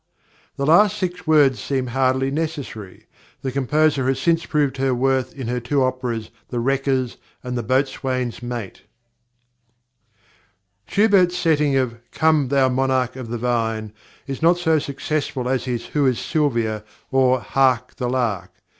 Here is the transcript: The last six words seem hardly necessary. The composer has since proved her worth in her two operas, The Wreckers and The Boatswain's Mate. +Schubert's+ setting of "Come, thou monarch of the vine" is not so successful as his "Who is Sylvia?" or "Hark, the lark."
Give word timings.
The 0.55 0.65
last 0.65 0.97
six 0.97 1.27
words 1.27 1.59
seem 1.59 1.85
hardly 1.85 2.31
necessary. 2.31 3.05
The 3.43 3.51
composer 3.51 4.07
has 4.07 4.17
since 4.19 4.47
proved 4.47 4.77
her 4.77 4.95
worth 4.95 5.31
in 5.37 5.45
her 5.47 5.59
two 5.59 5.83
operas, 5.83 6.31
The 6.49 6.59
Wreckers 6.59 7.17
and 7.43 7.55
The 7.55 7.61
Boatswain's 7.61 8.41
Mate. 8.41 8.81
+Schubert's+ 10.87 11.37
setting 11.37 11.75
of 11.75 11.97
"Come, 12.09 12.47
thou 12.47 12.67
monarch 12.67 13.15
of 13.15 13.27
the 13.29 13.37
vine" 13.37 13.93
is 14.25 14.41
not 14.41 14.57
so 14.57 14.79
successful 14.79 15.47
as 15.47 15.65
his 15.65 15.85
"Who 15.85 16.07
is 16.07 16.17
Sylvia?" 16.19 16.83
or 17.11 17.39
"Hark, 17.39 17.97
the 17.97 18.09
lark." 18.09 18.49